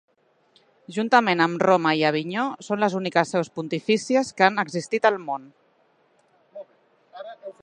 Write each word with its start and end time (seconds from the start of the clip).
Juntament 0.95 1.43
amb 1.43 1.65
Roma 1.67 1.91
i 1.99 2.01
Avinyó 2.11 2.47
són 2.69 2.81
les 2.85 2.97
úniques 3.01 3.35
seus 3.37 3.53
pontifícies 3.59 4.35
que 4.39 4.49
han 4.49 4.59
existit 4.67 5.09
al 5.11 5.23
món. 5.29 5.49